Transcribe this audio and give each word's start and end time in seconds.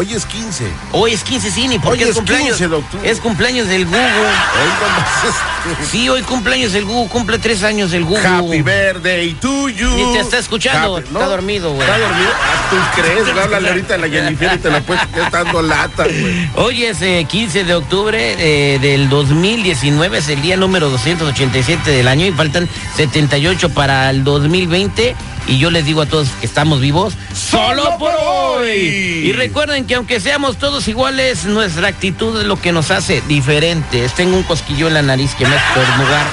Hoy 0.00 0.14
es 0.14 0.24
15. 0.24 0.64
Hoy 0.92 1.12
es 1.12 1.22
15 1.22 1.50
Cini, 1.50 1.78
porque 1.78 1.98
Hoy 1.98 2.02
es 2.04 2.08
es 2.08 2.16
cumpleaños. 2.16 2.56
15 2.56 2.68
de 2.68 2.74
octubre. 2.74 3.10
Es 3.10 3.20
cumpleaños 3.20 3.68
del 3.68 3.84
Gugu. 3.84 3.98
Hoy 3.98 5.84
Sí, 5.90 6.08
hoy 6.08 6.22
cumpleaños 6.22 6.72
el 6.72 6.86
Gugu, 6.86 7.06
cumple 7.10 7.38
tres 7.38 7.62
años 7.62 7.92
el 7.92 8.04
Gugu. 8.06 8.16
Happy 8.26 8.62
birthday 8.62 9.34
to 9.34 9.68
you. 9.68 9.90
Ni 9.90 10.12
te 10.14 10.20
está 10.20 10.38
escuchando, 10.38 10.96
Happy- 10.96 11.06
está 11.06 11.26
dormido, 11.26 11.74
güey. 11.74 11.86
Está 11.86 11.98
dormido. 11.98 12.30
Ah, 12.32 12.70
¿Tú 12.70 12.76
crees? 13.02 13.28
Háblale 13.44 13.68
ahorita 13.68 13.94
a 13.96 13.98
la 13.98 14.08
Jennifer 14.08 14.52
y 14.54 14.58
te 14.58 14.70
la 14.70 14.80
puedes 14.80 15.02
está 15.02 15.28
dando 15.44 15.60
lata, 15.60 16.04
güey. 16.04 16.50
Hoy 16.54 16.84
es 16.84 17.02
eh, 17.02 17.26
15 17.28 17.64
de 17.64 17.74
octubre 17.74 18.36
eh, 18.38 18.78
del 18.78 19.10
2019, 19.10 20.16
es 20.16 20.28
el 20.30 20.40
día 20.40 20.56
número 20.56 20.88
287 20.88 21.90
del 21.90 22.08
año 22.08 22.24
y 22.24 22.32
faltan 22.32 22.66
78 22.96 23.68
para 23.74 24.08
el 24.08 24.24
2020. 24.24 25.14
Y 25.46 25.58
yo 25.58 25.70
les 25.70 25.84
digo 25.84 26.02
a 26.02 26.06
todos 26.06 26.28
que 26.40 26.46
estamos 26.46 26.80
vivos 26.80 27.14
solo 27.34 27.96
por 27.98 28.12
hoy. 28.14 28.70
Y 28.70 29.32
recuerden 29.32 29.86
que 29.86 29.94
aunque 29.94 30.20
seamos 30.20 30.58
todos 30.58 30.86
iguales, 30.88 31.44
nuestra 31.44 31.88
actitud 31.88 32.40
es 32.40 32.46
lo 32.46 32.60
que 32.60 32.72
nos 32.72 32.90
hace 32.90 33.22
diferentes. 33.28 34.14
Tengo 34.14 34.36
un 34.36 34.42
cosquillo 34.42 34.88
en 34.88 34.94
la 34.94 35.02
nariz 35.02 35.34
que 35.34 35.46
me 35.46 35.54
hace 35.54 35.80
estornudar 35.80 36.26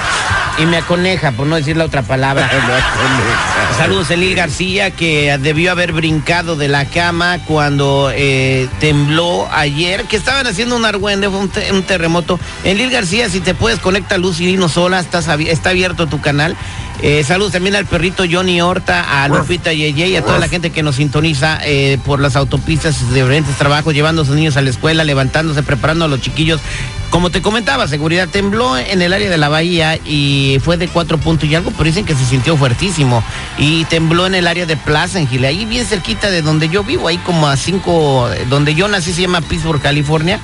y 0.58 0.66
me 0.66 0.78
aconeja, 0.78 1.32
por 1.32 1.46
no 1.46 1.56
decir 1.56 1.76
la 1.76 1.84
otra 1.84 2.02
palabra. 2.02 2.50
Saludos 3.76 4.10
Elil 4.10 4.34
García, 4.34 4.90
que 4.90 5.36
debió 5.38 5.70
haber 5.70 5.92
brincado 5.92 6.56
de 6.56 6.66
la 6.68 6.84
cama 6.86 7.38
cuando 7.46 8.10
eh, 8.14 8.68
tembló 8.80 9.48
ayer, 9.52 10.04
que 10.04 10.16
estaban 10.16 10.46
haciendo 10.46 10.74
un 10.76 10.84
argüende, 10.84 11.28
fue 11.28 11.38
un, 11.38 11.48
te- 11.48 11.70
un 11.72 11.82
terremoto. 11.84 12.40
Elil 12.64 12.90
García, 12.90 13.28
si 13.28 13.40
te 13.40 13.54
puedes, 13.54 13.78
conecta 13.78 14.18
luz 14.18 14.40
y 14.40 14.46
dinos 14.46 14.72
sola, 14.72 14.98
estás 14.98 15.28
está 15.28 15.70
abierto 15.70 16.06
tu 16.08 16.20
canal. 16.20 16.56
Eh, 17.00 17.22
saludos 17.22 17.52
también 17.52 17.76
al 17.76 17.86
perrito 17.86 18.24
Johnny 18.28 18.60
Horta, 18.60 19.22
a 19.22 19.28
Lupita 19.28 19.72
Yeye 19.72 20.08
y 20.08 20.16
a 20.16 20.22
toda 20.24 20.40
la 20.40 20.48
gente 20.48 20.70
que 20.70 20.82
nos 20.82 20.96
sintoniza 20.96 21.60
eh, 21.62 21.96
por 22.04 22.18
las 22.18 22.34
autopistas 22.34 23.10
de 23.10 23.20
diferentes 23.20 23.54
trabajos, 23.56 23.94
llevando 23.94 24.22
a 24.22 24.24
sus 24.24 24.34
niños 24.34 24.56
a 24.56 24.62
la 24.62 24.70
escuela, 24.70 25.04
levantándose, 25.04 25.62
preparando 25.62 26.06
a 26.06 26.08
los 26.08 26.20
chiquillos. 26.20 26.60
Como 27.10 27.30
te 27.30 27.40
comentaba, 27.40 27.88
seguridad 27.88 28.28
tembló 28.28 28.76
en 28.76 29.00
el 29.00 29.14
área 29.14 29.30
de 29.30 29.38
la 29.38 29.48
bahía 29.48 29.98
y 30.04 30.58
fue 30.62 30.76
de 30.76 30.88
cuatro 30.88 31.16
puntos 31.16 31.48
y 31.48 31.54
algo, 31.54 31.70
pero 31.70 31.84
dicen 31.84 32.04
que 32.04 32.14
se 32.14 32.24
sintió 32.26 32.56
fuertísimo. 32.56 33.24
Y 33.56 33.84
tembló 33.86 34.26
en 34.26 34.34
el 34.34 34.46
área 34.46 34.66
de 34.66 34.76
Plaza, 34.76 35.18
en 35.18 35.44
ahí 35.44 35.64
bien 35.64 35.86
cerquita 35.86 36.30
de 36.30 36.42
donde 36.42 36.68
yo 36.68 36.84
vivo, 36.84 37.08
ahí 37.08 37.16
como 37.18 37.48
a 37.48 37.56
cinco, 37.56 38.28
donde 38.50 38.74
yo 38.74 38.88
nací 38.88 39.12
se 39.12 39.22
llama 39.22 39.40
Pittsburgh, 39.40 39.80
California. 39.80 40.38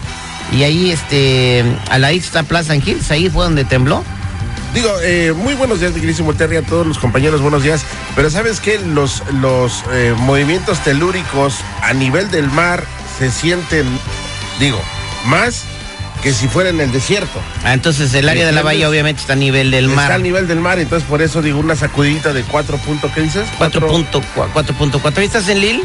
Y 0.53 0.63
ahí, 0.63 0.91
este, 0.91 1.65
a 1.91 1.99
la 1.99 2.13
está 2.13 2.45
Plaza 2.45 2.75
en 2.75 2.83
ahí 3.11 3.29
fue 3.29 3.45
donde 3.45 3.65
tembló. 3.65 4.03
Digo, 4.73 4.91
eh, 5.03 5.33
muy 5.37 5.55
buenos 5.55 5.81
días, 5.81 5.93
mi 5.93 6.01
queridísimo 6.01 6.35
Terry, 6.35 6.57
a 6.57 6.63
todos 6.63 6.87
los 6.87 6.99
compañeros, 6.99 7.43
buenos 7.43 7.63
días. 7.63 7.85
Pero 8.17 8.31
¿sabes 8.31 8.59
qué? 8.59 8.79
Los, 8.79 9.23
los 9.35 9.85
eh, 9.93 10.15
movimientos 10.19 10.81
telúricos 10.81 11.57
a 11.83 11.93
nivel 11.93 12.31
del 12.31 12.51
mar 12.51 12.85
se 13.19 13.31
sienten, 13.31 13.87
digo, 14.59 14.81
más 15.27 15.65
que 16.25 16.33
si 16.33 16.49
fuera 16.49 16.71
en 16.71 16.81
el 16.81 16.91
desierto. 16.91 17.39
Ah, 17.65 17.75
entonces 17.75 18.15
el 18.15 18.27
área 18.31 18.47
de 18.47 18.53
la 18.53 18.63
bahía 18.63 18.89
obviamente 18.89 19.21
está 19.21 19.35
a 19.35 19.37
nivel 19.37 19.71
del 19.71 19.89
mar. 19.89 20.05
Está 20.05 20.15
al 20.15 20.23
nivel 20.23 20.49
del 20.49 20.59
mar, 20.59 20.79
entonces 20.79 21.07
por 21.07 21.21
eso 21.21 21.43
digo 21.43 21.61
una 21.61 21.77
sacudidita 21.77 22.33
de 22.33 22.43
4 22.43 22.79
puntos, 22.79 23.13
¿qué 23.13 23.21
dices? 23.21 23.47
4.4. 23.59 24.23
4.4. 24.55 25.19
¿Ahí 25.19 25.27
estás 25.27 25.47
en 25.51 25.61
Lille? 25.61 25.83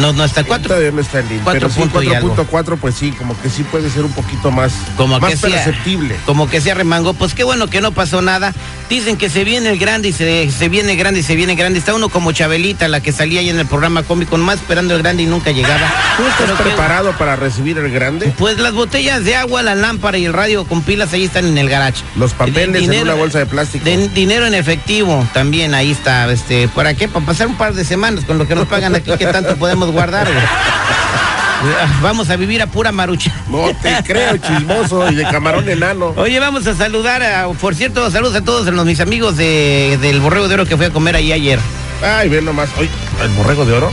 No, 0.00 0.12
no 0.12 0.22
está 0.22 0.44
4. 0.44 0.68
Todavía 0.68 0.90
no 0.90 1.00
está 1.00 1.20
en 1.20 1.28
algo. 1.30 2.36
4.4, 2.36 2.76
pues 2.78 2.94
sí, 2.94 3.10
como 3.12 3.40
que 3.40 3.48
sí 3.48 3.62
puede 3.64 3.88
ser 3.88 4.04
un 4.04 4.12
poquito 4.12 4.50
más, 4.50 4.74
como 4.98 5.18
más 5.18 5.30
que 5.30 5.38
sea, 5.38 5.64
perceptible. 5.64 6.14
como 6.26 6.50
que 6.50 6.60
se 6.60 6.70
arremangó, 6.70 7.14
pues 7.14 7.32
qué 7.32 7.44
bueno 7.44 7.68
que 7.68 7.80
no 7.80 7.92
pasó 7.92 8.20
nada. 8.20 8.52
Dicen 8.90 9.16
que 9.16 9.30
se 9.30 9.44
viene 9.44 9.70
el 9.70 9.78
grande 9.78 10.08
y 10.08 10.12
se, 10.12 10.50
se 10.50 10.68
viene 10.68 10.94
grande 10.94 11.20
y 11.20 11.22
se 11.22 11.34
viene 11.36 11.54
grande. 11.54 11.78
Está 11.78 11.94
uno 11.94 12.10
como 12.10 12.32
Chabelita, 12.32 12.88
la 12.88 13.00
que 13.00 13.12
salía 13.12 13.40
ahí 13.40 13.48
en 13.48 13.58
el 13.58 13.66
programa 13.66 14.02
cómico, 14.02 14.36
más 14.36 14.56
esperando 14.56 14.94
el 14.94 15.02
grande 15.02 15.22
y 15.22 15.26
nunca 15.26 15.52
llegaba. 15.52 15.90
¿Tú 16.16 16.22
estás 16.26 16.50
Pero 16.56 16.56
preparado 16.70 17.12
para 17.12 17.36
recibir 17.36 17.76
el 17.78 17.90
grande? 17.90 18.32
Pues 18.38 18.58
las 18.58 18.72
botellas 18.72 19.22
de 19.24 19.36
agua, 19.36 19.62
la 19.62 19.74
lámpara 19.74 20.16
y 20.16 20.24
el 20.24 20.32
radio 20.32 20.64
con 20.64 20.80
pilas 20.82 21.12
ahí 21.12 21.24
están 21.24 21.44
en 21.46 21.58
el 21.58 21.68
garage. 21.68 22.02
Los 22.16 22.32
papeles 22.32 22.64
en 22.76 22.90
Dinero- 22.90 23.02
una 23.02 23.14
bolsa 23.14 23.38
de 23.38 23.46
plástico. 23.46 23.84
de- 23.84 24.08
dinero 24.08 24.46
en 24.46 24.54
efectivo 24.54 25.26
también 25.34 25.74
ahí 25.74 25.90
está. 25.90 26.30
Este, 26.32 26.68
¿Para 26.68 26.94
qué? 26.94 27.06
Para 27.08 27.26
pasar 27.26 27.48
un 27.48 27.56
par 27.56 27.74
de 27.74 27.84
semanas 27.84 28.24
con 28.24 28.38
lo 28.38 28.46
que 28.48 28.54
nos 28.54 28.66
pagan 28.66 28.94
aquí, 28.94 29.10
que 29.18 29.26
tanto 29.26 29.56
podemos 29.56 29.90
guardar. 29.90 30.26
Vamos 32.02 32.28
a 32.30 32.36
vivir 32.36 32.60
a 32.62 32.66
pura 32.66 32.92
marucha. 32.92 33.32
No 33.48 33.70
te 33.82 33.94
creo, 34.04 34.36
chismoso 34.36 35.10
y 35.10 35.14
de 35.16 35.24
camarón 35.24 35.68
enano. 35.68 36.12
Oye, 36.16 36.38
vamos 36.38 36.66
a 36.66 36.74
saludar, 36.74 37.22
a, 37.22 37.48
por 37.48 37.74
cierto, 37.74 38.10
saludos 38.10 38.36
a 38.36 38.42
todos 38.44 38.66
los, 38.66 38.84
mis 38.86 39.00
amigos 39.00 39.36
de, 39.36 39.98
del 40.02 40.20
Borrego 40.20 40.48
de 40.48 40.54
Oro 40.54 40.66
que 40.66 40.76
fui 40.76 40.86
a 40.86 40.90
comer 40.90 41.16
ahí 41.16 41.32
ayer. 41.32 41.58
Ay, 42.02 42.28
ve 42.28 42.42
nomás. 42.42 42.68
Oye, 42.78 42.90
¿el 43.22 43.28
borrego 43.30 43.64
de 43.64 43.72
oro? 43.72 43.90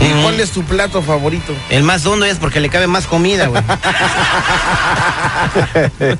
¿Y 0.00 0.22
cuál 0.22 0.40
es 0.40 0.50
tu 0.50 0.62
plato 0.64 1.02
favorito? 1.02 1.54
El 1.70 1.82
más 1.82 2.04
hondo 2.06 2.26
es 2.26 2.38
porque 2.38 2.60
le 2.60 2.68
cabe 2.68 2.86
más 2.86 3.06
comida, 3.06 3.46
güey. 3.46 3.62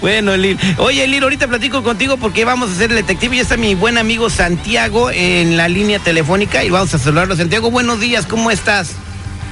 bueno, 0.00 0.36
Lil. 0.36 0.58
Oye, 0.78 1.06
Lil, 1.06 1.22
ahorita 1.22 1.46
platico 1.46 1.82
contigo 1.82 2.16
porque 2.16 2.44
vamos 2.44 2.70
a 2.70 2.72
hacer 2.72 2.90
el 2.90 2.96
detective. 2.96 3.36
Ya 3.36 3.42
está 3.42 3.56
mi 3.56 3.74
buen 3.74 3.98
amigo 3.98 4.30
Santiago 4.30 5.10
en 5.10 5.56
la 5.56 5.68
línea 5.68 5.98
telefónica 5.98 6.64
y 6.64 6.70
vamos 6.70 6.92
a 6.94 6.98
saludarlo. 6.98 7.36
Santiago, 7.36 7.70
buenos 7.70 8.00
días, 8.00 8.26
¿cómo 8.26 8.50
estás? 8.50 8.92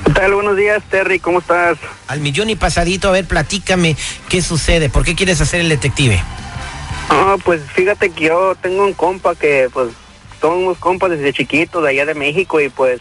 ¿Qué 0.05 0.13
tal? 0.13 0.35
Buenos 0.35 0.57
días, 0.57 0.83
Terry, 0.91 1.21
¿cómo 1.21 1.39
estás? 1.39 1.79
Al 2.09 2.21
millón 2.21 2.51
y 2.51 2.57
pasadito, 2.57 3.09
a 3.09 3.13
ver, 3.13 3.27
platícame 3.27 3.97
qué 4.29 4.43
sucede, 4.43 4.89
¿por 4.89 5.05
qué 5.05 5.15
quieres 5.15 5.41
hacer 5.41 5.61
el 5.61 5.69
detective? 5.69 6.21
Ah, 7.09 7.37
pues 7.45 7.63
fíjate 7.73 8.11
que 8.11 8.25
yo 8.25 8.57
tengo 8.61 8.85
un 8.85 8.95
compa 8.95 9.37
que, 9.37 9.69
pues, 9.73 9.91
somos 10.41 10.77
compas 10.79 11.11
desde 11.11 11.33
chiquito 11.33 11.81
de 11.81 11.91
allá 11.91 12.05
de 12.05 12.15
México 12.15 12.61
y 12.61 12.69
pues 12.69 13.01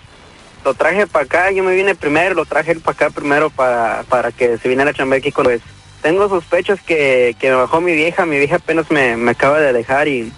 lo 0.63 0.73
traje 0.73 1.07
para 1.07 1.25
acá, 1.25 1.51
yo 1.51 1.63
me 1.63 1.73
vine 1.75 1.95
primero, 1.95 2.35
lo 2.35 2.45
traje 2.45 2.75
para 2.75 2.93
acá 2.95 3.09
primero 3.09 3.49
para, 3.49 4.03
para 4.09 4.31
que 4.31 4.57
se 4.57 4.69
viniera 4.69 4.91
a 4.91 4.93
chambear 4.93 5.19
aquí 5.19 5.31
con 5.31 5.45
pues 5.45 5.61
tengo 6.01 6.27
sospechas 6.29 6.79
que, 6.81 7.35
que 7.39 7.49
me 7.49 7.55
bajó 7.55 7.79
mi 7.81 7.93
vieja, 7.93 8.25
mi 8.25 8.37
vieja 8.37 8.55
apenas 8.57 8.89
me, 8.91 9.15
me 9.17 9.31
acaba 9.31 9.59
de 9.59 9.71
dejar 9.73 10.07
y 10.07 10.31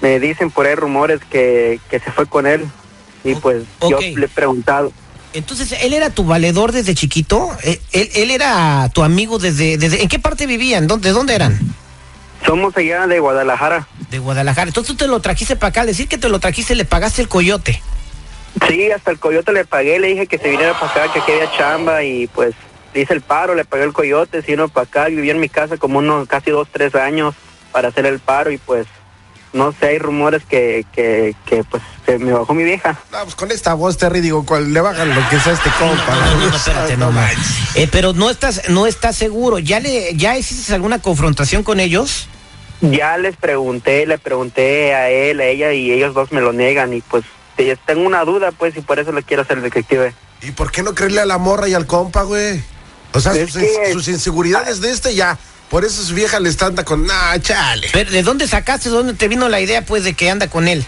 me 0.00 0.20
dicen 0.20 0.50
por 0.50 0.66
ahí 0.66 0.74
rumores 0.76 1.20
que, 1.30 1.80
que 1.90 1.98
se 2.00 2.10
fue 2.12 2.26
con 2.26 2.46
él 2.46 2.64
y 3.24 3.34
pues 3.34 3.64
yo 3.88 3.98
le 4.00 4.26
he 4.26 4.28
preguntado. 4.28 4.92
Entonces, 5.34 5.72
¿él 5.82 5.92
era 5.92 6.10
tu 6.10 6.24
valedor 6.24 6.72
desde 6.72 6.94
chiquito? 6.94 7.50
¿Él, 7.62 7.78
él- 7.92 8.10
él 8.14 8.30
era 8.30 8.88
tu 8.94 9.02
amigo 9.02 9.38
desde, 9.38 9.76
desde... 9.76 10.02
¿En 10.02 10.08
qué 10.08 10.18
parte 10.18 10.46
vivían? 10.46 10.86
¿Dónde, 10.86 11.10
¿Dónde 11.10 11.34
eran? 11.34 11.58
Somos 12.46 12.74
allá 12.76 13.06
de 13.06 13.18
Guadalajara. 13.18 13.86
De 14.10 14.18
Guadalajara. 14.20 14.68
Entonces 14.68 14.88
tú 14.88 14.96
te 14.96 15.06
lo 15.06 15.20
trajiste 15.20 15.54
para 15.56 15.68
acá. 15.68 15.80
Al 15.82 15.88
decir 15.88 16.08
que 16.08 16.16
te 16.16 16.28
lo 16.30 16.38
trajiste, 16.40 16.74
le 16.74 16.84
pagaste 16.86 17.20
el 17.20 17.28
coyote. 17.28 17.82
Sí, 18.66 18.90
hasta 18.90 19.10
el 19.10 19.18
coyote 19.18 19.52
le 19.52 19.64
pagué, 19.64 19.98
le 19.98 20.08
dije 20.08 20.26
que 20.26 20.38
se 20.38 20.48
viniera 20.48 20.72
para 20.78 20.90
acá, 21.04 21.12
que 21.12 21.20
aquí 21.20 21.32
había 21.32 21.50
chamba 21.56 22.02
y 22.02 22.26
pues 22.28 22.54
hice 22.94 23.14
el 23.14 23.20
paro, 23.20 23.54
le 23.54 23.64
pagué 23.64 23.84
el 23.84 23.92
coyote, 23.92 24.42
se 24.42 24.50
vino 24.52 24.68
para 24.68 24.84
acá, 24.86 25.04
vivió 25.06 25.32
en 25.32 25.40
mi 25.40 25.48
casa 25.48 25.76
como 25.76 25.98
unos 26.00 26.26
casi 26.26 26.50
dos, 26.50 26.68
tres 26.72 26.94
años 26.94 27.34
para 27.72 27.88
hacer 27.88 28.06
el 28.06 28.18
paro 28.18 28.50
y 28.50 28.58
pues 28.58 28.86
no 29.52 29.72
sé, 29.72 29.88
hay 29.88 29.98
rumores 29.98 30.42
que, 30.44 30.84
que, 30.92 31.34
que 31.46 31.64
pues 31.64 31.82
se 32.04 32.18
me 32.18 32.32
bajó 32.32 32.52
mi 32.52 32.64
vieja. 32.64 32.98
No, 33.12 33.22
pues 33.22 33.34
con 33.34 33.50
esta 33.50 33.72
voz, 33.74 33.96
Terry, 33.96 34.20
digo, 34.20 34.44
cual- 34.44 34.72
le 34.72 34.80
bajan 34.80 35.08
lo 35.14 35.28
que 35.30 35.38
sea 35.40 35.52
este 35.54 35.70
compa. 35.78 36.14
No, 36.14 36.34
no, 36.34 36.46
no, 36.50 36.56
espérate, 36.56 36.96
no, 36.96 37.10
no. 37.12 37.20
Eh, 37.74 37.88
pero 37.90 38.12
no 38.12 38.28
estás, 38.28 38.68
no 38.68 38.86
estás 38.86 39.16
seguro. 39.16 39.58
¿Ya 39.58 39.80
le, 39.80 40.14
ya 40.16 40.36
hiciste 40.36 40.74
alguna 40.74 41.00
confrontación 41.00 41.62
con 41.62 41.80
ellos? 41.80 42.28
Ya 42.82 43.16
les 43.16 43.36
pregunté, 43.36 44.06
le 44.06 44.18
pregunté 44.18 44.94
a 44.94 45.08
él, 45.10 45.40
a 45.40 45.46
ella 45.46 45.72
y 45.72 45.92
ellos 45.92 46.12
dos 46.14 46.30
me 46.30 46.40
lo 46.42 46.52
niegan 46.52 46.92
y 46.92 47.00
pues 47.00 47.24
eh, 47.58 47.76
tengo 47.86 48.02
una 48.06 48.24
duda 48.24 48.52
pues 48.52 48.76
y 48.76 48.80
por 48.80 48.98
eso 48.98 49.12
le 49.12 49.22
quiero 49.22 49.42
hacer 49.42 49.60
detective. 49.60 50.14
¿Y 50.42 50.52
por 50.52 50.70
qué 50.70 50.82
no 50.82 50.94
creerle 50.94 51.20
a 51.20 51.26
la 51.26 51.38
morra 51.38 51.68
y 51.68 51.74
al 51.74 51.86
compa, 51.86 52.22
güey? 52.22 52.62
O 53.12 53.20
sea, 53.20 53.32
sus, 53.34 53.52
que- 53.56 53.92
sus 53.92 54.06
inseguridades 54.08 54.80
de 54.80 54.90
este 54.90 55.14
ya. 55.14 55.38
Por 55.70 55.84
eso 55.84 56.02
su 56.02 56.14
vieja 56.14 56.40
le 56.40 56.48
está 56.48 56.66
anda 56.66 56.84
con, 56.84 57.06
nah, 57.06 57.36
chale. 57.40 57.88
Pero, 57.92 58.10
¿De 58.10 58.22
dónde 58.22 58.48
sacaste, 58.48 58.88
dónde 58.88 59.12
te 59.14 59.28
vino 59.28 59.48
la 59.48 59.60
idea, 59.60 59.84
pues, 59.84 60.02
de 60.04 60.14
que 60.14 60.30
anda 60.30 60.48
con 60.48 60.66
él? 60.68 60.84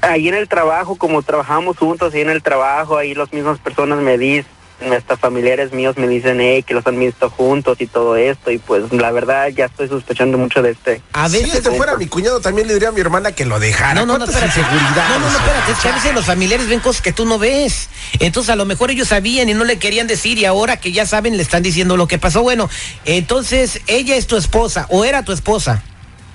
Ahí 0.00 0.28
en 0.28 0.34
el 0.34 0.48
trabajo, 0.48 0.96
como 0.96 1.22
trabajamos 1.22 1.76
juntos, 1.78 2.12
ahí 2.12 2.20
en 2.22 2.30
el 2.30 2.42
trabajo, 2.42 2.98
ahí 2.98 3.14
las 3.14 3.32
mismas 3.32 3.58
personas 3.58 3.98
me 4.00 4.18
dicen, 4.18 4.50
hasta 4.96 5.16
familiares 5.16 5.72
míos 5.72 5.96
me 5.96 6.06
dicen, 6.08 6.40
hey, 6.40 6.62
que 6.62 6.74
los 6.74 6.86
han 6.86 6.98
visto 6.98 7.30
juntos 7.30 7.80
y 7.80 7.86
todo 7.86 8.16
esto, 8.16 8.50
y 8.50 8.58
pues 8.58 8.92
la 8.92 9.10
verdad 9.12 9.48
ya 9.48 9.66
estoy 9.66 9.88
sospechando 9.88 10.36
mucho 10.36 10.62
de 10.62 10.70
este. 10.72 11.00
A 11.12 11.28
Si 11.28 11.38
veces... 11.38 11.54
este 11.56 11.70
fuera 11.70 11.96
mi 11.96 12.06
cuñado, 12.06 12.40
también 12.40 12.66
le 12.68 12.74
diría 12.74 12.88
a 12.90 12.92
mi 12.92 13.00
hermana 13.00 13.32
que 13.32 13.44
lo 13.44 13.58
dejara. 13.60 13.94
No, 13.94 14.06
no, 14.06 14.18
no, 14.18 14.24
¿Cuántas 14.26 14.42
espérate. 14.42 14.60
inseguridades? 14.60 15.08
No, 15.10 15.18
no, 15.20 15.30
no, 15.30 15.38
espérate. 15.38 15.72
Es 15.72 15.78
que 15.78 15.88
a 15.88 15.92
veces 15.94 16.14
los 16.14 16.24
familiares 16.26 16.68
ven 16.68 16.80
cosas 16.80 17.02
que 17.02 17.12
tú 17.12 17.24
no 17.24 17.38
ves. 17.38 17.88
Entonces, 18.20 18.50
a 18.50 18.56
lo 18.56 18.64
mejor 18.66 18.90
ellos 18.90 19.08
sabían 19.08 19.48
y 19.48 19.54
no 19.54 19.64
le 19.64 19.78
querían 19.78 20.06
decir, 20.06 20.38
y 20.38 20.44
ahora 20.44 20.78
que 20.78 20.92
ya 20.92 21.06
saben, 21.06 21.36
le 21.36 21.42
están 21.42 21.62
diciendo 21.62 21.96
lo 21.96 22.06
que 22.08 22.18
pasó. 22.18 22.42
Bueno, 22.42 22.68
entonces, 23.04 23.80
ella 23.86 24.16
es 24.16 24.26
tu 24.26 24.36
esposa, 24.36 24.86
o 24.90 25.04
era 25.04 25.22
tu 25.24 25.32
esposa. 25.32 25.82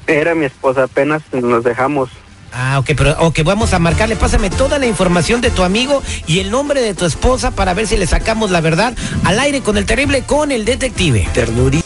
Era 0.07 0.33
mi 0.33 0.45
esposa, 0.45 0.83
apenas 0.83 1.21
nos 1.31 1.63
dejamos. 1.63 2.09
Ah, 2.53 2.79
ok, 2.79 2.91
pero 2.95 3.15
ok, 3.19 3.39
vamos 3.43 3.73
a 3.73 3.79
marcarle. 3.79 4.15
Pásame 4.15 4.49
toda 4.49 4.79
la 4.79 4.85
información 4.85 5.41
de 5.41 5.51
tu 5.51 5.63
amigo 5.63 6.01
y 6.27 6.39
el 6.39 6.51
nombre 6.51 6.81
de 6.81 6.93
tu 6.93 7.05
esposa 7.05 7.51
para 7.51 7.73
ver 7.73 7.87
si 7.87 7.97
le 7.97 8.07
sacamos 8.07 8.51
la 8.51 8.61
verdad 8.61 8.93
al 9.23 9.39
aire 9.39 9.61
con 9.61 9.77
el 9.77 9.85
terrible, 9.85 10.23
con 10.23 10.51
el 10.51 10.65
detective. 10.65 11.27
Ternuri. 11.33 11.83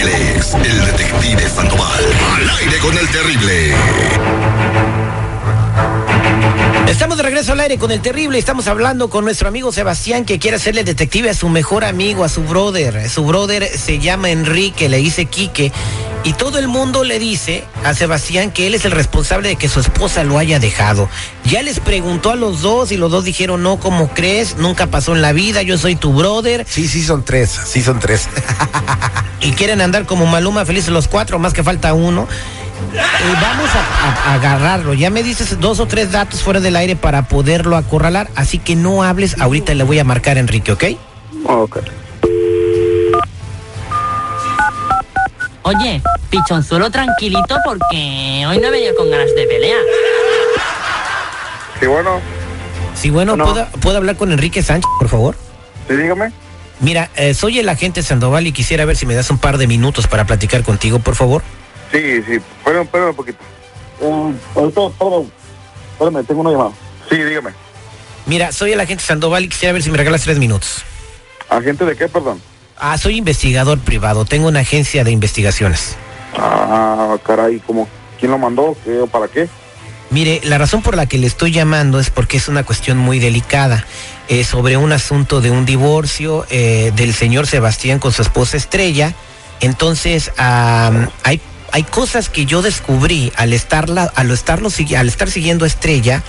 Él 0.00 0.08
es 0.08 0.54
el 0.54 0.84
detective 0.86 1.48
Sandoval. 1.48 2.04
Al 2.36 2.50
aire 2.58 2.78
con 2.78 2.96
el 2.96 3.08
terrible. 3.08 3.74
Estamos 6.88 7.16
de 7.16 7.22
regreso 7.24 7.52
al 7.52 7.60
aire 7.60 7.78
con 7.78 7.90
el 7.90 8.00
terrible. 8.00 8.38
Estamos 8.38 8.68
hablando 8.68 9.10
con 9.10 9.24
nuestro 9.24 9.48
amigo 9.48 9.72
Sebastián 9.72 10.24
que 10.24 10.38
quiere 10.38 10.58
hacerle 10.58 10.84
detective 10.84 11.30
a 11.30 11.34
su 11.34 11.48
mejor 11.48 11.84
amigo, 11.84 12.24
a 12.24 12.28
su 12.28 12.42
brother. 12.42 13.08
Su 13.08 13.24
brother 13.24 13.66
se 13.66 13.98
llama 13.98 14.30
Enrique, 14.30 14.88
le 14.88 14.98
dice 14.98 15.26
Quique. 15.26 15.72
Y 16.24 16.32
todo 16.32 16.58
el 16.58 16.68
mundo 16.68 17.04
le 17.04 17.18
dice 17.18 17.64
a 17.84 17.92
Sebastián 17.92 18.50
que 18.50 18.66
él 18.66 18.74
es 18.74 18.86
el 18.86 18.92
responsable 18.92 19.48
de 19.50 19.56
que 19.56 19.68
su 19.68 19.80
esposa 19.80 20.24
lo 20.24 20.38
haya 20.38 20.58
dejado. 20.58 21.08
Ya 21.44 21.62
les 21.62 21.80
preguntó 21.80 22.30
a 22.30 22.34
los 22.36 22.62
dos 22.62 22.92
y 22.92 22.96
los 22.96 23.10
dos 23.12 23.24
dijeron, 23.24 23.62
no, 23.62 23.78
¿cómo 23.78 24.08
crees? 24.08 24.56
Nunca 24.56 24.86
pasó 24.86 25.14
en 25.14 25.20
la 25.20 25.32
vida, 25.32 25.60
yo 25.62 25.76
soy 25.76 25.96
tu 25.96 26.14
brother. 26.14 26.64
Sí, 26.66 26.88
sí 26.88 27.02
son 27.02 27.24
tres, 27.26 27.50
sí 27.66 27.82
son 27.82 27.98
tres. 28.00 28.26
y 29.42 29.52
quieren 29.52 29.82
andar 29.82 30.06
como 30.06 30.24
Maluma 30.24 30.64
felices 30.64 30.90
los 30.90 31.08
cuatro, 31.08 31.38
más 31.38 31.52
que 31.52 31.62
falta 31.62 31.92
uno. 31.92 32.26
Eh, 32.94 33.34
vamos 33.42 33.68
a, 33.74 34.06
a- 34.06 34.30
a 34.30 34.34
agarrarlo. 34.34 34.94
Ya 34.94 35.10
me 35.10 35.22
dices 35.22 35.60
dos 35.60 35.78
o 35.78 35.86
tres 35.86 36.10
datos 36.10 36.40
fuera 36.42 36.60
del 36.60 36.76
aire 36.76 36.96
para 36.96 37.28
poderlo 37.28 37.76
acorralar, 37.76 38.30
así 38.34 38.58
que 38.58 38.76
no 38.76 39.02
hables. 39.02 39.38
Ahorita 39.40 39.74
le 39.74 39.84
voy 39.84 39.98
a 39.98 40.04
marcar 40.04 40.38
a 40.38 40.40
Enrique, 40.40 40.72
¿ok? 40.72 40.84
Ok. 41.46 41.78
Oye, 45.64 46.02
pichonzuelo 46.30 46.90
tranquilito 46.90 47.56
porque 47.64 48.44
hoy 48.46 48.58
no 48.58 48.66
he 48.68 48.70
venido 48.70 48.94
con 48.96 49.10
ganas 49.10 49.34
de 49.34 49.46
pelea. 49.46 49.78
Sí, 51.80 51.86
bueno, 51.86 52.20
Sí, 52.94 53.10
bueno, 53.10 53.36
No. 53.36 53.44
¿puedo, 53.44 53.66
¿puedo 53.80 53.96
hablar 53.98 54.16
con 54.16 54.30
Enrique 54.30 54.62
Sánchez, 54.62 54.88
por 54.98 55.08
favor? 55.08 55.36
sí, 55.88 55.94
dígame. 55.96 56.32
Mira, 56.80 57.10
eh, 57.16 57.34
soy 57.34 57.58
el 57.58 57.68
agente 57.68 58.02
Sandoval 58.02 58.46
y 58.46 58.52
quisiera 58.52 58.84
ver 58.84 58.96
si 58.96 59.06
me 59.06 59.14
das 59.14 59.30
un 59.30 59.38
par 59.38 59.58
de 59.58 59.66
minutos 59.66 60.06
para 60.06 60.26
platicar 60.26 60.62
contigo, 60.64 60.98
por 60.98 61.14
favor. 61.14 61.42
Sí, 61.92 62.22
sí, 62.24 62.34
espérame, 62.58 62.82
espérame 62.84 63.10
un 63.10 63.16
poquito. 63.16 63.38
Um, 64.00 64.34
ahorita, 64.54 64.80
espérame, 64.88 65.26
espérame, 65.92 66.24
tengo 66.26 66.40
una 66.42 66.50
llamada. 66.50 66.70
Sí, 67.08 67.16
dígame. 67.16 67.50
Mira, 68.26 68.52
soy 68.52 68.72
el 68.72 68.80
agente 68.80 69.02
Sandoval 69.04 69.44
y 69.44 69.48
quisiera 69.48 69.72
ver 69.72 69.82
si 69.82 69.90
me 69.90 69.96
regalas 69.98 70.22
tres 70.22 70.38
minutos. 70.38 70.82
¿Agente 71.48 71.84
de 71.84 71.96
qué, 71.96 72.08
perdón? 72.08 72.40
Ah, 72.86 72.98
soy 72.98 73.16
investigador 73.16 73.78
privado. 73.78 74.26
Tengo 74.26 74.46
una 74.48 74.60
agencia 74.60 75.04
de 75.04 75.10
investigaciones. 75.10 75.96
Ah, 76.36 77.16
caray, 77.24 77.58
¿cómo? 77.66 77.88
¿Quién 78.20 78.30
lo 78.30 78.36
mandó? 78.36 78.76
¿Qué 78.84 79.00
o 79.00 79.06
para 79.06 79.26
qué? 79.26 79.48
Mire, 80.10 80.42
la 80.44 80.58
razón 80.58 80.82
por 80.82 80.94
la 80.94 81.06
que 81.06 81.16
le 81.16 81.26
estoy 81.26 81.50
llamando 81.50 81.98
es 81.98 82.10
porque 82.10 82.36
es 82.36 82.46
una 82.46 82.62
cuestión 82.62 82.98
muy 82.98 83.20
delicada 83.20 83.86
eh, 84.28 84.44
sobre 84.44 84.76
un 84.76 84.92
asunto 84.92 85.40
de 85.40 85.50
un 85.50 85.64
divorcio 85.64 86.44
eh, 86.50 86.92
del 86.94 87.14
señor 87.14 87.46
Sebastián 87.46 88.00
con 88.00 88.12
su 88.12 88.20
esposa 88.20 88.58
Estrella. 88.58 89.14
Entonces, 89.60 90.30
hay, 90.36 91.40
hay 91.72 91.82
cosas 91.84 92.28
que 92.28 92.44
yo 92.44 92.60
descubrí 92.60 93.32
al, 93.36 93.54
estarla, 93.54 94.12
al, 94.14 94.30
estarlo, 94.30 94.68
al 94.98 95.08
estar 95.08 95.30
siguiendo 95.30 95.64
a 95.64 95.68
Estrella 95.68 96.22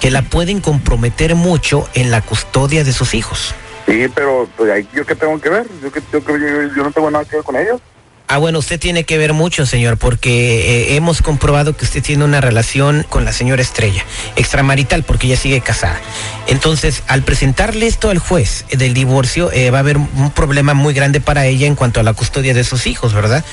que 0.00 0.10
la 0.10 0.22
pueden 0.22 0.60
comprometer 0.60 1.36
mucho 1.36 1.88
en 1.94 2.10
la 2.10 2.20
custodia 2.20 2.82
de 2.82 2.92
sus 2.92 3.14
hijos. 3.14 3.54
Sí, 3.90 4.06
pero 4.14 4.48
pues, 4.56 4.70
ahí, 4.70 4.88
¿yo 4.94 5.04
qué 5.04 5.16
tengo 5.16 5.40
que 5.40 5.48
ver? 5.48 5.66
Yo, 5.82 5.90
que, 5.90 6.00
yo, 6.12 6.24
que- 6.24 6.32
yo, 6.34 6.74
yo 6.76 6.82
no 6.84 6.92
tengo 6.92 7.10
nada 7.10 7.24
que 7.24 7.36
ver 7.36 7.44
con 7.44 7.56
ellos. 7.56 7.80
Ah, 8.28 8.38
bueno, 8.38 8.60
usted 8.60 8.78
tiene 8.78 9.02
que 9.02 9.18
ver 9.18 9.32
mucho, 9.32 9.66
señor, 9.66 9.98
porque 9.98 10.92
eh, 10.92 10.94
hemos 10.94 11.20
comprobado 11.20 11.76
que 11.76 11.84
usted 11.84 12.00
tiene 12.00 12.24
una 12.24 12.40
relación 12.40 13.04
con 13.08 13.24
la 13.24 13.32
señora 13.32 13.60
Estrella, 13.60 14.04
extramarital, 14.36 15.02
porque 15.02 15.26
ella 15.26 15.36
sigue 15.36 15.60
casada. 15.60 16.00
Entonces, 16.46 17.02
al 17.08 17.24
presentarle 17.24 17.88
esto 17.88 18.08
al 18.08 18.18
juez 18.20 18.64
eh, 18.68 18.76
del 18.76 18.94
divorcio, 18.94 19.50
eh, 19.50 19.72
va 19.72 19.78
a 19.78 19.80
haber 19.80 19.96
un 19.96 20.30
problema 20.30 20.74
muy 20.74 20.94
grande 20.94 21.20
para 21.20 21.46
ella 21.46 21.66
en 21.66 21.74
cuanto 21.74 21.98
a 21.98 22.04
la 22.04 22.12
custodia 22.12 22.54
de 22.54 22.62
sus 22.62 22.86
hijos, 22.86 23.12
¿verdad? 23.14 23.44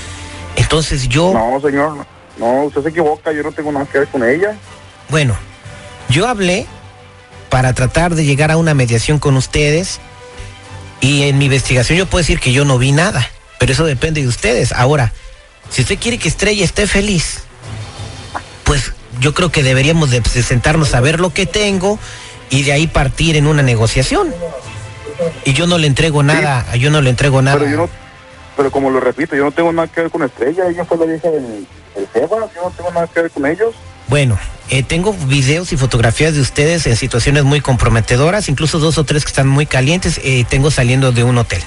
Entonces 0.54 1.08
yo, 1.08 1.32
No, 1.34 1.60
señor, 1.60 2.06
no, 2.38 2.62
usted 2.66 2.84
se 2.84 2.90
equivoca, 2.90 3.32
yo 3.32 3.42
no 3.42 3.50
tengo 3.50 3.72
nada 3.72 3.84
que 3.86 3.98
ver 3.98 4.08
con 4.08 4.22
ella. 4.22 4.54
bueno, 5.08 5.36
yo 6.08 6.28
hablé 6.28 6.66
para 7.50 7.72
tratar 7.72 8.14
de 8.14 8.24
llegar 8.24 8.52
a 8.52 8.56
una 8.56 8.74
mediación 8.74 9.18
con 9.18 9.36
ustedes 9.36 9.98
y 11.00 11.24
en 11.24 11.38
mi 11.38 11.46
investigación 11.46 11.98
yo 11.98 12.06
puedo 12.06 12.22
decir 12.22 12.40
que 12.40 12.52
yo 12.52 12.64
no 12.64 12.78
vi 12.78 12.92
nada, 12.92 13.28
pero 13.58 13.72
eso 13.72 13.84
depende 13.84 14.20
de 14.22 14.28
ustedes. 14.28 14.72
Ahora, 14.72 15.12
si 15.70 15.82
usted 15.82 15.98
quiere 15.98 16.18
que 16.18 16.28
Estrella 16.28 16.64
esté 16.64 16.86
feliz, 16.86 17.40
pues 18.64 18.92
yo 19.20 19.34
creo 19.34 19.50
que 19.50 19.62
deberíamos 19.62 20.10
de, 20.10 20.22
sentarnos 20.22 20.94
a 20.94 21.00
ver 21.00 21.20
lo 21.20 21.30
que 21.30 21.46
tengo 21.46 21.98
y 22.50 22.62
de 22.62 22.72
ahí 22.72 22.86
partir 22.86 23.36
en 23.36 23.46
una 23.46 23.62
negociación. 23.62 24.34
Y 25.44 25.52
yo 25.52 25.66
no 25.66 25.78
le 25.78 25.86
entrego 25.86 26.22
nada, 26.22 26.74
yo 26.76 26.90
no 26.90 27.00
le 27.00 27.10
entrego 27.10 27.42
nada. 27.42 27.58
Pero 27.58 27.70
yo 27.70 27.76
no, 27.76 27.90
pero 28.56 28.70
como 28.70 28.90
lo 28.90 29.00
repito, 29.00 29.36
yo 29.36 29.44
no 29.44 29.52
tengo 29.52 29.72
nada 29.72 29.88
que 29.88 30.02
ver 30.02 30.10
con 30.10 30.22
Estrella, 30.22 30.68
ella 30.68 30.84
fue 30.84 30.96
la 30.98 31.06
vieja 31.06 31.28
del, 31.30 31.66
del 31.94 32.08
Sebas, 32.12 32.54
yo 32.54 32.62
no 32.62 32.70
tengo 32.70 32.90
nada 32.92 33.06
que 33.06 33.22
ver 33.22 33.30
con 33.30 33.46
ellos. 33.46 33.74
Bueno, 34.08 34.38
eh, 34.70 34.82
tengo 34.82 35.12
videos 35.12 35.72
y 35.72 35.76
fotografías 35.76 36.34
de 36.34 36.40
ustedes 36.40 36.86
en 36.86 36.96
situaciones 36.96 37.44
muy 37.44 37.60
comprometedoras, 37.60 38.48
incluso 38.48 38.78
dos 38.78 38.98
o 38.98 39.04
tres 39.04 39.24
que 39.24 39.28
están 39.28 39.48
muy 39.48 39.66
calientes. 39.66 40.18
eh, 40.24 40.44
tengo 40.48 40.70
saliendo 40.70 41.12
de 41.12 41.24
un 41.24 41.38
hotel. 41.38 41.62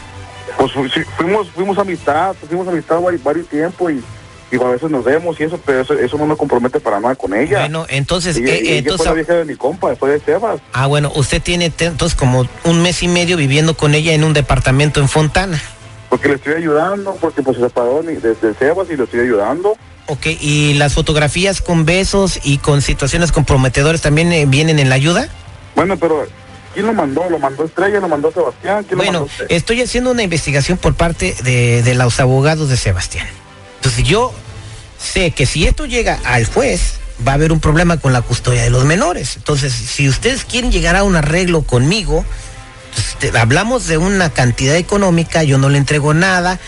Pues 0.58 0.72
sí, 0.94 1.02
fuimos, 1.18 1.50
fuimos 1.52 1.78
amistad, 1.78 2.36
fuimos 2.48 2.68
amistad 2.68 3.00
varios, 3.00 3.24
varios 3.24 3.48
tiempos 3.48 3.92
y, 3.92 4.04
y 4.56 4.62
a 4.62 4.68
veces 4.68 4.92
nos 4.92 5.04
vemos 5.04 5.40
y 5.40 5.44
eso, 5.44 5.60
pero 5.66 5.82
eso, 5.82 5.94
eso 5.94 6.18
no 6.18 6.26
me 6.26 6.36
compromete 6.36 6.80
para 6.80 7.00
nada 7.00 7.16
con 7.16 7.34
ella. 7.34 7.60
Bueno, 7.60 7.86
entonces, 7.90 8.38
ella, 8.38 8.54
eh, 8.54 8.78
entonces, 8.80 8.98
fue 8.98 9.06
la 9.08 9.14
vieja 9.14 9.34
de 9.34 9.46
mi 9.46 9.56
compa, 9.56 9.96
fue 9.96 10.12
de 10.12 10.20
Sebas. 10.20 10.62
ah, 10.74 10.88
bueno, 10.88 11.12
usted 11.16 11.42
tiene 11.42 11.72
entonces 11.80 12.16
como 12.16 12.48
un 12.64 12.82
mes 12.82 13.02
y 13.02 13.08
medio 13.08 13.38
viviendo 13.38 13.76
con 13.76 13.96
ella 13.96 14.14
en 14.14 14.24
un 14.24 14.34
departamento 14.34 15.00
en 15.00 15.08
Fontana. 15.08 15.60
Porque 16.10 16.28
le 16.28 16.36
estoy 16.36 16.56
ayudando, 16.56 17.16
porque 17.22 17.42
pues 17.42 17.58
se 17.58 17.64
separó 17.64 18.04
desde 18.04 18.54
Sebas 18.56 18.88
y 18.92 18.98
le 18.98 19.06
estoy 19.06 19.22
ayudando. 19.22 19.78
Ok, 20.08 20.26
y 20.40 20.74
las 20.74 20.94
fotografías 20.94 21.62
con 21.62 21.86
besos 21.86 22.40
y 22.44 22.58
con 22.58 22.82
situaciones 22.82 23.32
comprometedoras 23.32 24.02
también 24.02 24.32
eh, 24.34 24.46
vienen 24.46 24.80
en 24.80 24.90
la 24.90 24.96
ayuda. 24.96 25.30
Bueno, 25.76 25.96
pero 25.98 26.28
¿quién 26.74 26.86
lo 26.86 26.94
mandó? 26.94 27.30
¿Lo 27.30 27.40
mandó 27.40 27.64
Estrella? 27.64 28.00
¿Lo 28.00 28.10
mandó 28.10 28.32
Sebastián? 28.32 28.84
¿Quién 28.84 28.98
lo 28.98 29.04
Bueno, 29.06 29.12
mandó 29.20 29.26
usted? 29.26 29.46
estoy 29.50 29.82
haciendo 29.82 30.12
una 30.12 30.24
investigación 30.24 30.78
por 30.78 30.96
parte 30.96 31.36
de, 31.44 31.82
de 31.84 31.94
los 31.96 32.20
abogados 32.20 32.68
de 32.70 32.76
Sebastián. 32.78 33.28
Entonces 33.78 34.04
yo 34.04 34.34
sé 35.00 35.32
que 35.32 35.46
si 35.46 35.66
esto 35.66 35.86
llega 35.86 36.20
al 36.26 36.46
juez, 36.46 36.96
va 37.26 37.32
a 37.34 37.36
haber 37.36 37.52
un 37.52 37.60
problema 37.60 37.98
con 37.98 38.12
la 38.12 38.22
custodia 38.22 38.64
de 38.64 38.70
los 38.70 38.84
menores. 38.84 39.38
Entonces, 39.38 39.72
si 39.74 40.10
ustedes 40.10 40.44
quieren 40.44 40.72
llegar 40.72 40.96
a 40.96 41.04
un 41.04 41.16
arreglo 41.16 41.62
conmigo, 41.62 42.26
pues, 42.94 43.32
te- 43.32 43.38
hablamos 43.40 43.88
de 43.88 43.98
una 43.98 44.30
cantidad 44.32 44.76
económica, 44.76 45.44
yo 45.44 45.58
no 45.58 45.70
le 45.70 45.78
entrego 45.78 46.14
nada. 46.14 46.60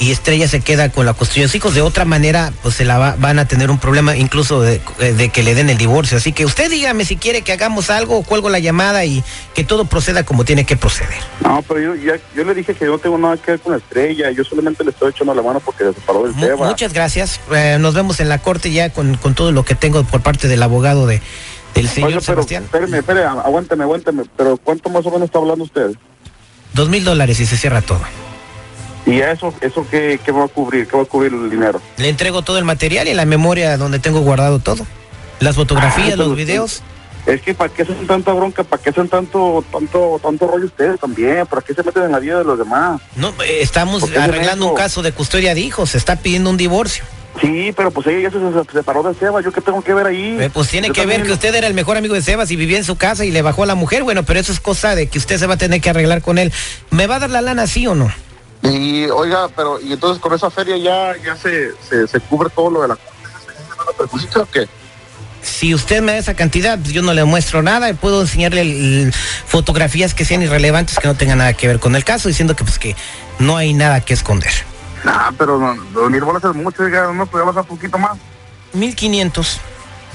Y 0.00 0.10
Estrella 0.10 0.48
se 0.48 0.60
queda 0.60 0.88
con 0.88 1.06
la 1.06 1.12
custodia 1.14 1.42
de 1.42 1.48
sus 1.48 1.54
hijos. 1.54 1.74
De 1.74 1.80
otra 1.80 2.04
manera, 2.04 2.52
pues 2.64 2.74
se 2.74 2.84
la 2.84 2.98
va- 2.98 3.14
van 3.16 3.38
a 3.38 3.46
tener 3.46 3.70
un 3.70 3.78
problema 3.78 4.16
incluso 4.16 4.60
de, 4.60 4.80
de 4.98 5.28
que 5.28 5.44
le 5.44 5.54
den 5.54 5.70
el 5.70 5.78
divorcio. 5.78 6.16
Así 6.18 6.32
que 6.32 6.44
usted 6.44 6.68
dígame 6.68 7.04
si 7.04 7.16
quiere 7.16 7.42
que 7.42 7.52
hagamos 7.52 7.90
algo, 7.90 8.22
cuelgo 8.24 8.48
la 8.50 8.58
llamada 8.58 9.04
y 9.04 9.22
que 9.54 9.62
todo 9.62 9.84
proceda 9.84 10.24
como 10.24 10.44
tiene 10.44 10.66
que 10.66 10.76
proceder. 10.76 11.14
No, 11.44 11.62
pero 11.62 11.80
yo, 11.80 11.94
ya- 11.94 12.18
yo 12.34 12.42
le 12.44 12.54
dije 12.54 12.74
que 12.74 12.84
yo 12.86 12.90
no 12.90 12.98
tengo 12.98 13.18
nada 13.18 13.36
que 13.36 13.52
ver 13.52 13.60
con 13.60 13.72
Estrella, 13.76 14.32
yo 14.32 14.42
solamente 14.42 14.82
le 14.82 14.90
estoy 14.90 15.10
echando 15.10 15.32
la 15.32 15.42
mano 15.42 15.60
porque 15.60 15.84
se 15.84 15.92
separó 15.94 16.24
del 16.24 16.34
Sebas. 16.34 16.68
muchas 16.68 16.92
gracias. 16.92 17.40
Eh, 17.54 17.76
nos 17.78 17.94
vemos 17.94 18.18
en 18.18 18.28
la 18.28 18.38
corte 18.38 18.72
ya 18.72 18.90
con, 18.90 19.16
con 19.16 19.34
todo 19.36 19.52
lo 19.52 19.64
que 19.64 19.76
tengo 19.76 20.02
por 20.02 20.22
parte 20.22 20.48
del 20.48 20.60
abogado 20.64 21.06
de, 21.06 21.22
del 21.76 21.88
señor 21.88 22.10
pero 22.10 22.20
Sebastián. 22.20 22.64
espéreme, 22.64 22.98
espéreme, 22.98 23.26
aguántame, 23.26 23.84
aguántame, 23.84 24.24
pero 24.36 24.56
¿cuánto 24.56 24.90
más 24.90 25.06
o 25.06 25.10
menos 25.12 25.26
está 25.26 25.38
hablando 25.38 25.62
usted? 25.62 25.92
Dos 26.72 26.88
mil 26.88 27.04
dólares 27.04 27.38
y 27.38 27.46
se 27.46 27.56
cierra 27.56 27.80
todo. 27.80 28.00
¿Y 29.06 29.20
eso, 29.20 29.52
eso 29.60 29.86
qué, 29.90 30.18
qué 30.24 30.32
va 30.32 30.44
a 30.44 30.48
cubrir? 30.48 30.86
¿Qué 30.86 30.96
va 30.96 31.02
a 31.02 31.06
cubrir 31.06 31.32
el 31.32 31.50
dinero? 31.50 31.80
Le 31.98 32.08
entrego 32.08 32.42
todo 32.42 32.58
el 32.58 32.64
material 32.64 33.06
y 33.08 33.14
la 33.14 33.26
memoria 33.26 33.76
donde 33.76 33.98
tengo 33.98 34.20
guardado 34.20 34.58
todo. 34.60 34.86
Las 35.40 35.56
fotografías, 35.56 36.14
Ah, 36.14 36.16
los 36.16 36.34
videos. 36.36 36.82
Es 37.26 37.40
que 37.40 37.54
para 37.54 37.72
qué 37.72 37.82
hacen 37.82 38.06
tanta 38.06 38.32
bronca, 38.34 38.64
para 38.64 38.82
qué 38.82 38.90
hacen 38.90 39.08
tanto, 39.08 39.64
tanto, 39.72 40.20
tanto 40.22 40.46
rollo 40.46 40.66
ustedes 40.66 41.00
también, 41.00 41.46
para 41.46 41.62
qué 41.62 41.72
se 41.74 41.82
meten 41.82 42.04
en 42.04 42.12
la 42.12 42.18
vida 42.18 42.38
de 42.38 42.44
los 42.44 42.58
demás. 42.58 43.00
No, 43.16 43.28
eh, 43.42 43.60
estamos 43.62 44.00
¿Por 44.00 44.10
qué 44.10 44.18
hacen 44.18 44.30
arreglando 44.30 44.68
un 44.68 44.74
caso 44.76 45.02
de 45.02 45.12
custodia 45.12 45.54
de 45.54 45.60
hijos, 45.60 45.90
se 45.90 45.98
está 45.98 46.16
pidiendo 46.16 46.50
un 46.50 46.56
divorcio. 46.58 47.04
Sí, 47.40 47.72
pero 47.76 47.90
pues 47.90 48.06
ella 48.06 48.28
ya 48.28 48.30
se, 48.30 48.38
se 48.38 48.72
separó 48.72 49.02
de 49.02 49.14
Seba, 49.18 49.40
¿yo 49.42 49.50
qué 49.52 49.60
tengo 49.60 49.82
que 49.82 49.92
ver 49.92 50.06
ahí? 50.06 50.36
Eh, 50.38 50.50
Pues 50.52 50.68
tiene 50.68 50.88
Yo 50.88 50.92
que 50.94 51.04
ver 51.06 51.22
que 51.24 51.32
usted 51.32 51.52
era 51.54 51.66
el 51.66 51.74
mejor 51.74 51.96
amigo 51.96 52.14
de 52.14 52.22
Sebas 52.22 52.50
y 52.50 52.56
vivía 52.56 52.78
en 52.78 52.84
su 52.84 52.96
casa 52.96 53.24
y 53.24 53.30
le 53.32 53.42
bajó 53.42 53.64
a 53.64 53.66
la 53.66 53.74
mujer. 53.74 54.04
Bueno, 54.04 54.22
pero 54.22 54.38
eso 54.38 54.52
es 54.52 54.60
cosa 54.60 54.94
de 54.94 55.08
que 55.08 55.18
usted 55.18 55.38
se 55.38 55.46
va 55.46 55.54
a 55.54 55.56
tener 55.56 55.80
que 55.80 55.90
arreglar 55.90 56.22
con 56.22 56.38
él. 56.38 56.52
¿Me 56.90 57.06
va 57.08 57.16
a 57.16 57.18
dar 57.20 57.30
la 57.30 57.40
lana 57.40 57.66
sí 57.66 57.86
o 57.88 57.94
no? 57.96 58.12
Y 58.64 59.04
oiga, 59.06 59.48
pero 59.54 59.78
y 59.80 59.92
entonces 59.92 60.20
con 60.20 60.32
esa 60.32 60.50
feria 60.50 60.76
ya 60.78 61.14
ya 61.22 61.36
se, 61.36 61.72
se, 61.88 62.08
se 62.08 62.20
cubre 62.20 62.48
todo 62.50 62.70
lo 62.70 62.82
de 62.82 62.88
la 62.88 62.98
perjudica 63.98 64.40
o 64.40 64.46
qué? 64.46 64.66
Si 65.42 65.74
usted 65.74 66.00
me 66.00 66.12
da 66.12 66.18
esa 66.18 66.32
cantidad, 66.34 66.78
pues 66.78 66.92
yo 66.92 67.02
no 67.02 67.12
le 67.12 67.22
muestro 67.24 67.62
nada 67.62 67.90
y 67.90 67.92
puedo 67.92 68.22
enseñarle 68.22 68.62
el- 68.62 69.12
fotografías 69.46 70.14
que 70.14 70.24
sean 70.24 70.42
irrelevantes 70.42 70.98
que 70.98 71.06
no 71.06 71.14
tengan 71.14 71.38
nada 71.38 71.52
que 71.52 71.68
ver 71.68 71.78
con 71.78 71.94
el 71.94 72.04
caso, 72.04 72.28
diciendo 72.28 72.56
que 72.56 72.64
pues 72.64 72.78
que 72.78 72.96
no 73.38 73.56
hay 73.58 73.74
nada 73.74 74.00
que 74.00 74.14
esconder. 74.14 74.52
Nah, 75.04 75.32
pero 75.36 75.58
no, 75.58 76.08
mil 76.08 76.22
bolas 76.22 76.42
es 76.44 76.54
mucho, 76.54 76.82
oiga, 76.84 77.12
no 77.12 77.26
podía 77.26 77.44
bajar 77.44 77.60
un 77.62 77.68
poquito 77.68 77.98
más. 77.98 78.16
1500. 78.72 79.60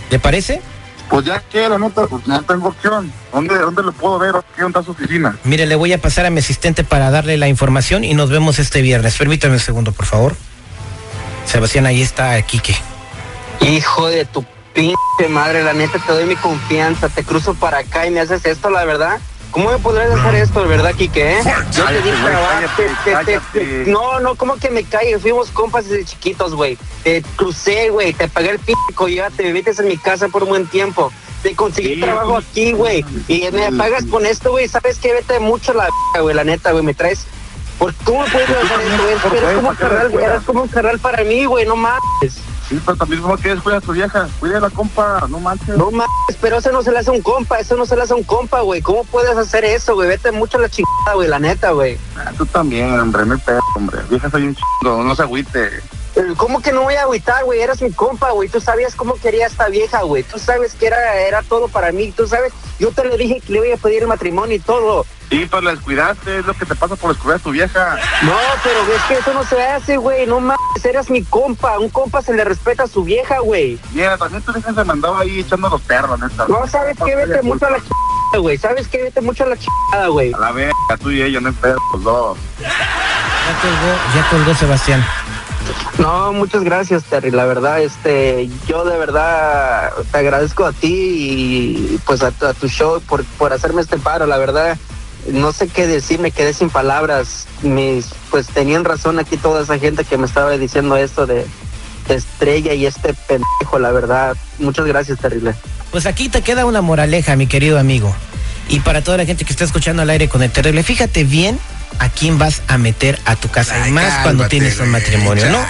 ¿Le 0.09 0.17
parece? 0.17 0.61
Pues 1.09 1.25
ya 1.25 1.39
que 1.39 1.67
la 1.67 1.79
neta, 1.79 2.05
pues 2.07 2.27
no 2.27 2.41
tengo 2.43 2.67
opción. 2.69 3.11
¿Dónde, 3.33 3.57
dónde 3.57 3.81
lo 3.81 3.91
puedo 3.91 4.19
ver? 4.19 4.35
¿Qué 4.55 4.63
onda 4.63 4.83
su 4.83 4.91
oficina? 4.91 5.37
Mire, 5.43 5.65
le 5.65 5.75
voy 5.75 5.91
a 5.91 5.99
pasar 5.99 6.25
a 6.25 6.29
mi 6.29 6.39
asistente 6.39 6.83
para 6.83 7.09
darle 7.09 7.37
la 7.37 7.47
información 7.47 8.03
y 8.03 8.13
nos 8.13 8.29
vemos 8.29 8.59
este 8.59 8.81
viernes. 8.81 9.17
Permítame 9.17 9.55
un 9.55 9.59
segundo, 9.59 9.91
por 9.91 10.05
favor. 10.05 10.35
Sebastián, 11.45 11.87
ahí 11.87 12.01
está 12.01 12.39
Quique. 12.43 12.75
Hijo 13.61 14.07
de 14.07 14.25
tu 14.25 14.45
pinche 14.73 14.95
madre, 15.29 15.63
la 15.63 15.73
neta 15.73 15.97
te 15.97 16.13
doy 16.13 16.25
mi 16.25 16.35
confianza, 16.35 17.09
te 17.09 17.23
cruzo 17.23 17.55
para 17.55 17.79
acá 17.79 18.05
y 18.05 18.11
me 18.11 18.19
haces 18.19 18.45
esto, 18.45 18.69
la 18.69 18.85
verdad. 18.85 19.19
¿Cómo 19.51 19.71
me 19.71 19.79
podrías 19.79 20.11
hacer 20.11 20.35
esto, 20.35 20.61
de 20.61 20.67
verdad, 20.67 20.93
Kike? 20.93 21.39
eh? 21.39 21.41
Yo 21.71 21.85
te 21.85 22.01
di 22.01 22.09
trabajo. 22.11 22.67
No, 23.87 24.19
no, 24.19 24.35
¿cómo 24.35 24.55
que 24.57 24.69
me 24.69 24.83
calles? 24.83 25.21
Fuimos 25.21 25.49
compas 25.49 25.89
desde 25.89 26.05
chiquitos, 26.05 26.53
güey. 26.53 26.77
Te 27.03 27.23
crucé, 27.35 27.89
güey, 27.89 28.13
te 28.13 28.27
pagué 28.27 28.51
el 28.51 28.59
pico, 28.59 29.07
ya 29.07 29.29
te 29.31 29.43
viviste 29.43 29.71
en 29.81 29.87
mi 29.87 29.97
casa 29.97 30.27
por 30.27 30.43
un 30.43 30.49
buen 30.49 30.67
tiempo. 30.67 31.11
Te 31.41 31.55
conseguí 31.55 31.95
Sí, 31.95 32.01
trabajo 32.01 32.37
aquí, 32.37 32.73
güey. 32.73 33.03
Y 33.27 33.49
me 33.51 33.71
pagas 33.71 34.05
con 34.05 34.25
esto, 34.25 34.51
güey. 34.51 34.67
¿Sabes 34.67 34.99
qué? 34.99 35.13
Vete 35.13 35.39
mucho 35.39 35.73
la 35.73 35.87
güey, 36.21 36.35
la 36.35 36.43
neta, 36.43 36.71
güey. 36.71 36.83
Me 36.83 36.93
traes... 36.93 37.25
¿Por 37.79 37.93
¿Cómo 38.03 38.25
puedes 38.25 38.49
hacer 38.49 38.81
esto, 39.15 39.29
güey? 40.11 40.25
Eres 40.25 40.43
como 40.43 40.63
un 40.63 40.67
carnal 40.67 40.99
para 40.99 41.23
mí, 41.23 41.45
güey, 41.45 41.65
no 41.65 41.77
mames. 41.77 42.41
Sí, 42.69 42.79
pero 42.85 42.95
también 42.97 43.23
como 43.23 43.35
que 43.35 43.49
descuida 43.49 43.77
a 43.77 43.81
tu 43.81 43.93
vieja. 43.93 44.29
Cuida 44.39 44.59
a 44.59 44.61
la 44.61 44.69
compa, 44.69 45.25
no 45.27 45.39
manches. 45.39 45.75
No 45.75 45.89
mames, 45.89 46.37
pero 46.39 46.57
eso 46.57 46.71
no 46.71 46.83
se 46.83 46.91
le 46.91 46.99
hace 46.99 47.09
a 47.09 47.13
un 47.13 47.21
compa, 47.23 47.57
eso 47.59 47.75
no 47.75 47.85
se 47.87 47.95
le 47.95 48.03
hace 48.03 48.13
a 48.13 48.15
un 48.15 48.23
compa, 48.23 48.61
güey. 48.61 48.79
¿Cómo 48.81 49.03
puedes 49.05 49.35
hacer 49.35 49.65
eso, 49.65 49.95
güey? 49.95 50.07
Vete 50.07 50.31
mucho 50.31 50.59
a 50.59 50.61
la 50.61 50.69
chingada, 50.69 51.15
güey, 51.15 51.27
la 51.27 51.39
neta, 51.39 51.71
güey. 51.71 51.97
Ah, 52.15 52.31
tú 52.37 52.45
también, 52.45 52.99
hombre, 52.99 53.25
no 53.25 53.33
hay 53.33 53.39
pedo, 53.39 53.59
hombre. 53.75 53.99
Vieja 54.07 54.29
soy 54.29 54.43
un 54.43 54.55
chingo, 54.55 55.03
no 55.03 55.15
se 55.15 55.23
agüite. 55.23 55.81
¿Cómo 56.37 56.61
que 56.61 56.71
no 56.71 56.83
voy 56.83 56.95
a 56.95 57.03
agüitar, 57.03 57.43
güey? 57.43 57.61
Eras 57.61 57.81
mi 57.81 57.91
compa, 57.91 58.31
güey. 58.31 58.49
Tú 58.49 58.59
sabías 58.59 58.95
cómo 58.95 59.15
quería 59.15 59.47
esta 59.47 59.69
vieja, 59.69 60.01
güey. 60.01 60.23
Tú 60.23 60.39
sabes 60.39 60.73
que 60.73 60.87
era, 60.87 61.15
era 61.17 61.41
todo 61.43 61.67
para 61.67 61.91
mí. 61.91 62.11
Tú 62.11 62.27
sabes, 62.27 62.53
yo 62.79 62.91
te 62.91 63.05
le 63.05 63.17
dije 63.17 63.41
que 63.41 63.53
le 63.53 63.67
iba 63.67 63.75
a 63.75 63.79
pedir 63.79 64.01
el 64.01 64.07
matrimonio 64.07 64.55
y 64.55 64.59
todo. 64.59 65.05
Sí, 65.29 65.47
pero 65.49 65.61
la 65.61 65.71
descuidaste, 65.71 66.39
es 66.39 66.45
lo 66.45 66.53
que 66.55 66.65
te 66.65 66.75
pasa 66.75 66.95
por 66.95 67.13
descuidar 67.13 67.39
a 67.39 67.43
tu 67.43 67.51
vieja. 67.51 67.97
No, 68.23 68.35
pero 68.63 68.81
es 68.93 69.01
que 69.03 69.13
eso 69.15 69.33
no 69.33 69.43
se 69.43 69.61
hace, 69.61 69.97
güey. 69.97 70.25
No 70.25 70.39
mames, 70.39 70.83
eras 70.83 71.09
mi 71.09 71.23
compa. 71.23 71.77
Un 71.79 71.89
compa 71.89 72.21
se 72.21 72.33
le 72.33 72.43
respeta 72.43 72.83
a 72.83 72.87
su 72.87 73.03
vieja, 73.03 73.39
güey. 73.39 73.79
Mira, 73.93 74.17
también 74.17 74.41
tu 74.41 74.51
vieja 74.51 74.73
se 74.73 74.83
me 74.83 74.91
andaba 74.91 75.19
ahí 75.19 75.39
echando 75.39 75.69
los 75.69 75.81
perros, 75.81 76.19
neta. 76.19 76.47
No, 76.47 76.67
¿sabes 76.67 76.97
qué? 77.05 77.15
Vete 77.15 77.41
mucho 77.43 77.67
a 77.67 77.71
la 77.71 77.77
chingada, 77.77 78.39
güey. 78.39 78.57
¿Sabes 78.57 78.87
qué? 78.87 79.03
Vete 79.03 79.21
mucho 79.21 79.43
a 79.43 79.47
la 79.47 79.57
chingada, 79.57 80.07
güey. 80.07 80.33
A 80.33 80.39
la 80.39 80.51
verga, 80.51 80.73
tú 80.99 81.11
y 81.11 81.21
ella, 81.21 81.39
no 81.39 81.49
hay 81.49 81.55
pedo, 81.55 81.77
los 81.93 82.03
dos. 82.03 82.37
Ya 82.59 83.61
colgó, 83.61 83.97
ya 84.15 84.29
colgó 84.29 84.55
Sebastián. 84.55 85.05
No, 85.97 86.33
muchas 86.33 86.63
gracias, 86.63 87.03
Terry. 87.03 87.31
La 87.31 87.45
verdad, 87.45 87.81
este, 87.81 88.49
yo 88.67 88.85
de 88.85 88.97
verdad 88.97 89.91
te 90.11 90.17
agradezco 90.17 90.65
a 90.65 90.71
ti 90.71 90.87
y 90.87 91.99
pues 92.05 92.23
a, 92.23 92.27
a 92.27 92.53
tu 92.53 92.67
show 92.67 93.01
por, 93.01 93.23
por 93.37 93.53
hacerme 93.53 93.81
este 93.81 93.97
paro. 93.97 94.25
La 94.25 94.37
verdad, 94.37 94.77
no 95.27 95.51
sé 95.51 95.67
qué 95.67 95.87
decir, 95.87 96.19
me 96.19 96.31
quedé 96.31 96.53
sin 96.53 96.69
palabras. 96.69 97.47
Mis, 97.61 98.07
pues 98.31 98.47
tenían 98.47 98.85
razón 98.85 99.19
aquí 99.19 99.37
toda 99.37 99.63
esa 99.63 99.77
gente 99.77 100.05
que 100.05 100.17
me 100.17 100.25
estaba 100.25 100.51
diciendo 100.57 100.95
esto 100.95 101.25
de, 101.25 101.45
de 102.07 102.15
estrella 102.15 102.73
y 102.73 102.85
este 102.85 103.13
pendejo, 103.13 103.79
la 103.79 103.91
verdad. 103.91 104.37
Muchas 104.57 104.85
gracias, 104.85 105.19
Terrible. 105.19 105.53
Pues 105.91 106.05
aquí 106.05 106.29
te 106.29 106.41
queda 106.41 106.65
una 106.65 106.81
moraleja, 106.81 107.35
mi 107.35 107.47
querido 107.47 107.79
amigo. 107.79 108.15
Y 108.69 108.79
para 108.81 109.03
toda 109.03 109.17
la 109.17 109.25
gente 109.25 109.45
que 109.45 109.51
está 109.51 109.65
escuchando 109.65 110.03
al 110.03 110.09
aire 110.09 110.29
con 110.29 110.43
el 110.43 110.51
terrible, 110.51 110.83
fíjate 110.83 111.23
bien 111.23 111.59
a 111.99 112.09
quién 112.09 112.37
vas 112.37 112.61
a 112.67 112.77
meter 112.77 113.19
a 113.25 113.35
tu 113.35 113.49
casa. 113.49 113.81
Ay, 113.83 113.89
y 113.89 113.93
más 113.93 114.23
cuando 114.23 114.47
tienes 114.47 114.79
un 114.79 114.89
matrimonio, 114.89 115.49
¿no? 115.49 115.65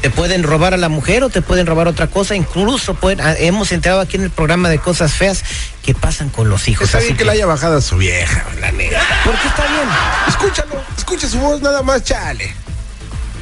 Te 0.00 0.10
pueden 0.10 0.42
robar 0.42 0.74
a 0.74 0.76
la 0.76 0.88
mujer 0.88 1.22
o 1.22 1.28
te 1.30 1.42
pueden 1.42 1.64
robar 1.64 1.86
otra 1.86 2.08
cosa. 2.08 2.34
Incluso 2.34 2.94
pueden, 2.94 3.20
ah, 3.20 3.34
hemos 3.38 3.70
entrado 3.70 4.00
aquí 4.00 4.16
en 4.16 4.24
el 4.24 4.30
programa 4.30 4.68
de 4.68 4.78
cosas 4.80 5.12
feas 5.12 5.44
que 5.84 5.94
pasan 5.94 6.28
con 6.28 6.48
los 6.48 6.66
hijos. 6.66 6.86
Está 6.86 6.98
Así 6.98 7.06
bien 7.06 7.16
que 7.16 7.22
que, 7.22 7.24
le 7.26 7.32
haya 7.32 7.46
bajado 7.46 7.76
a 7.76 7.80
su 7.80 7.96
vieja, 7.96 8.44
la 8.60 8.72
neta. 8.72 9.00
porque 9.24 9.46
está 9.46 9.64
bien. 9.68 9.88
Escúchalo, 10.26 10.82
escucha 10.98 11.28
su 11.28 11.38
voz 11.38 11.62
nada 11.62 11.82
más, 11.82 12.02
chale. 12.02 12.52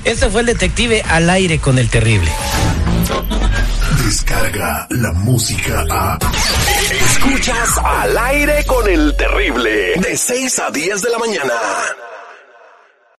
Este 0.04 0.28
fue 0.28 0.40
el 0.42 0.46
detective 0.48 1.02
al 1.08 1.30
aire 1.30 1.58
con 1.58 1.78
el 1.78 1.88
terrible. 1.88 2.30
Descarga 4.04 4.86
la 4.90 5.12
música 5.12 5.84
a. 5.90 6.18
Escuchas 7.10 7.78
al 7.84 8.18
aire 8.18 8.64
con 8.66 8.88
el 8.88 9.14
terrible. 9.16 9.94
De 9.96 10.16
6 10.16 10.58
a 10.58 10.70
10 10.70 11.02
de 11.02 11.10
la 11.10 11.18
mañana. 11.18 11.52